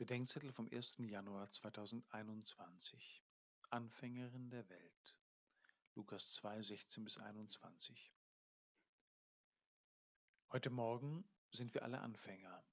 Bedenkzettel 0.00 0.50
vom 0.50 0.66
1. 0.72 0.96
Januar 1.00 1.50
2021 1.50 3.22
Anfängerin 3.68 4.48
der 4.48 4.66
Welt 4.70 5.18
Lukas 5.94 6.32
2, 6.32 6.62
16 6.62 7.04
bis 7.04 7.18
21 7.18 8.14
Heute 10.52 10.70
Morgen 10.70 11.28
sind 11.50 11.74
wir 11.74 11.82
alle 11.82 12.00
Anfänger, 12.00 12.64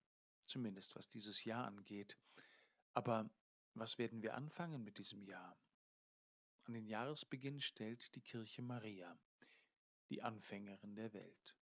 zumindest 0.45 0.95
was 0.95 1.09
dieses 1.09 1.43
Jahr 1.43 1.65
angeht. 1.67 2.17
Aber 2.93 3.29
was 3.73 3.97
werden 3.97 4.21
wir 4.21 4.33
anfangen 4.35 4.85
mit 4.85 4.97
diesem 4.97 5.21
Jahr? 5.21 5.59
An 6.63 6.75
den 6.75 6.87
Jahresbeginn 6.87 7.59
stellt 7.59 8.15
die 8.15 8.21
Kirche 8.21 8.61
Maria, 8.61 9.19
die 10.07 10.23
Anfängerin 10.23 10.95
der 10.95 11.11
Welt. 11.11 11.57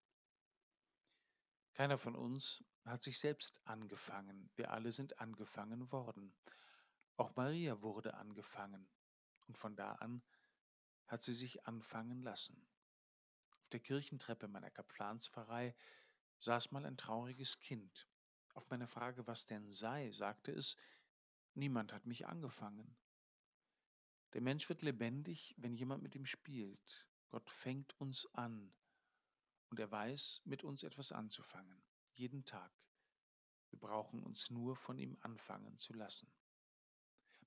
Keiner 1.76 1.98
von 1.98 2.16
uns 2.16 2.64
hat 2.86 3.04
sich 3.04 3.20
selbst 3.20 3.60
angefangen, 3.66 4.50
wir 4.56 4.72
alle 4.72 4.94
sind 4.94 5.20
angefangen 5.20 5.92
worden. 5.92 6.34
Auch 7.18 7.36
Maria 7.36 7.82
wurde 7.82 8.14
angefangen, 8.14 8.88
und 9.48 9.58
von 9.58 9.76
da 9.76 9.92
an 9.92 10.24
hat 11.08 11.22
sie 11.22 11.34
sich 11.34 11.68
anfangen 11.68 12.24
lassen. 12.24 12.66
Auf 13.52 13.68
der 13.72 13.82
Kirchentreppe 13.82 14.48
meiner 14.48 14.72
Kaplanspfarrei 14.72 15.76
saß 16.40 16.72
mal 16.72 16.86
ein 16.86 16.96
trauriges 16.96 17.60
Kind. 17.60 18.08
Auf 18.54 18.70
meine 18.70 18.88
Frage, 18.88 19.28
was 19.28 19.46
denn 19.46 19.70
sei, 19.70 20.12
sagte 20.12 20.54
es, 20.54 20.78
niemand 21.56 21.92
hat 21.92 22.06
mich 22.06 22.26
angefangen. 22.26 22.96
Der 24.32 24.42
Mensch 24.42 24.70
wird 24.70 24.82
lebendig, 24.82 25.54
wenn 25.58 25.76
jemand 25.76 26.04
mit 26.04 26.16
ihm 26.16 26.26
spielt. 26.26 27.06
Gott 27.28 27.50
fängt 27.50 28.00
uns 28.00 28.34
an 28.34 28.74
und 29.76 29.82
er 29.82 29.92
weiß, 29.92 30.42
mit 30.46 30.64
uns 30.64 30.84
etwas 30.84 31.12
anzufangen, 31.12 31.84
jeden 32.14 32.46
Tag. 32.46 32.72
Wir 33.72 33.78
brauchen 33.78 34.24
uns 34.24 34.50
nur 34.50 34.78
von 34.78 34.98
ihm 34.98 35.18
anfangen 35.20 35.78
zu 35.78 35.92
lassen. 35.92 36.32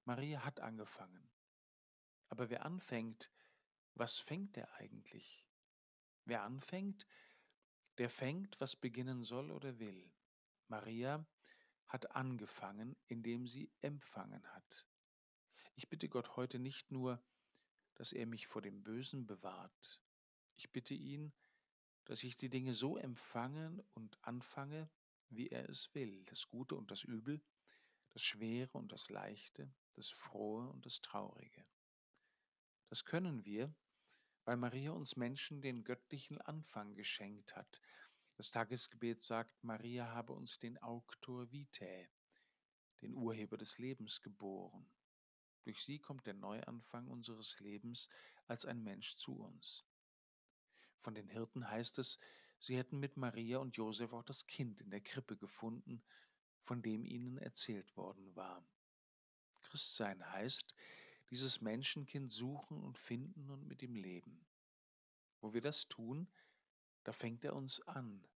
Maria 0.04 0.44
hat 0.44 0.60
angefangen. 0.60 1.26
Aber 2.28 2.50
wer 2.50 2.66
anfängt, 2.66 3.30
was 3.94 4.18
fängt 4.18 4.58
er 4.58 4.70
eigentlich? 4.74 5.48
Wer 6.26 6.42
anfängt, 6.42 7.06
der 7.96 8.10
fängt, 8.10 8.60
was 8.60 8.76
beginnen 8.76 9.22
soll 9.22 9.50
oder 9.50 9.78
will. 9.78 10.12
Maria 10.66 11.26
hat 11.86 12.14
angefangen, 12.14 12.94
indem 13.06 13.46
sie 13.46 13.72
empfangen 13.80 14.46
hat. 14.52 14.86
Ich 15.76 15.88
bitte 15.88 16.10
Gott 16.10 16.36
heute 16.36 16.58
nicht 16.58 16.90
nur, 16.90 17.24
dass 17.94 18.12
er 18.12 18.26
mich 18.26 18.48
vor 18.48 18.60
dem 18.60 18.82
Bösen 18.82 19.26
bewahrt. 19.26 20.02
Ich 20.56 20.70
bitte 20.70 20.92
ihn, 20.92 21.32
dass 22.08 22.22
ich 22.22 22.38
die 22.38 22.48
Dinge 22.48 22.72
so 22.72 22.96
empfange 22.96 23.84
und 23.92 24.18
anfange, 24.22 24.90
wie 25.28 25.48
er 25.48 25.68
es 25.68 25.94
will, 25.94 26.24
das 26.24 26.48
Gute 26.48 26.74
und 26.74 26.90
das 26.90 27.04
Übel, 27.04 27.42
das 28.14 28.22
Schwere 28.22 28.78
und 28.78 28.90
das 28.92 29.10
Leichte, 29.10 29.70
das 29.92 30.08
Frohe 30.08 30.70
und 30.70 30.86
das 30.86 31.02
Traurige. 31.02 31.66
Das 32.88 33.04
können 33.04 33.44
wir, 33.44 33.74
weil 34.46 34.56
Maria 34.56 34.92
uns 34.92 35.16
Menschen 35.16 35.60
den 35.60 35.84
göttlichen 35.84 36.40
Anfang 36.40 36.94
geschenkt 36.94 37.54
hat. 37.54 37.82
Das 38.36 38.50
Tagesgebet 38.52 39.22
sagt, 39.22 39.62
Maria 39.62 40.06
habe 40.08 40.32
uns 40.32 40.58
den 40.58 40.78
Auctor 40.78 41.52
Vitae, 41.52 42.08
den 43.02 43.12
Urheber 43.12 43.58
des 43.58 43.76
Lebens, 43.76 44.22
geboren. 44.22 44.90
Durch 45.64 45.84
sie 45.84 45.98
kommt 45.98 46.26
der 46.26 46.34
Neuanfang 46.34 47.08
unseres 47.08 47.60
Lebens 47.60 48.08
als 48.46 48.64
ein 48.64 48.82
Mensch 48.82 49.16
zu 49.16 49.38
uns. 49.38 49.84
Von 51.00 51.14
den 51.14 51.28
Hirten 51.28 51.68
heißt 51.68 51.98
es, 51.98 52.18
sie 52.58 52.76
hätten 52.76 52.98
mit 52.98 53.16
Maria 53.16 53.58
und 53.58 53.76
Josef 53.76 54.12
auch 54.12 54.24
das 54.24 54.46
Kind 54.46 54.80
in 54.80 54.90
der 54.90 55.00
Krippe 55.00 55.36
gefunden, 55.36 56.02
von 56.64 56.82
dem 56.82 57.04
ihnen 57.04 57.38
erzählt 57.38 57.96
worden 57.96 58.34
war. 58.34 58.62
Christsein 59.62 60.24
heißt, 60.32 60.74
dieses 61.30 61.60
Menschenkind 61.60 62.32
suchen 62.32 62.82
und 62.82 62.98
finden 62.98 63.50
und 63.50 63.66
mit 63.66 63.82
ihm 63.82 63.94
leben. 63.94 64.46
Wo 65.40 65.52
wir 65.52 65.60
das 65.60 65.88
tun, 65.88 66.26
da 67.04 67.12
fängt 67.12 67.44
er 67.44 67.54
uns 67.54 67.80
an, 67.86 68.26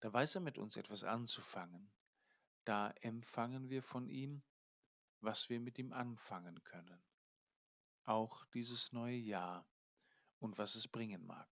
da 0.00 0.12
weiß 0.12 0.36
er 0.36 0.40
mit 0.40 0.58
uns 0.58 0.76
etwas 0.76 1.04
anzufangen, 1.04 1.90
da 2.64 2.90
empfangen 3.00 3.70
wir 3.70 3.82
von 3.82 4.08
ihm, 4.08 4.42
was 5.20 5.48
wir 5.48 5.60
mit 5.60 5.78
ihm 5.78 5.92
anfangen 5.92 6.62
können, 6.64 7.02
auch 8.04 8.44
dieses 8.46 8.92
neue 8.92 9.16
Jahr 9.16 9.66
und 10.40 10.58
was 10.58 10.74
es 10.74 10.88
bringen 10.88 11.24
mag. 11.26 11.48